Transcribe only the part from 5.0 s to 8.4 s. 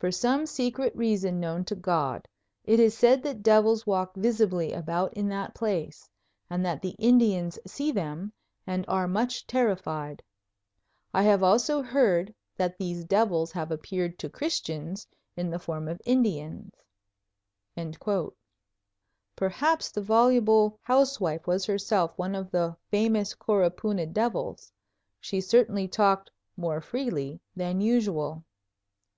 in that place, and that the Indians see them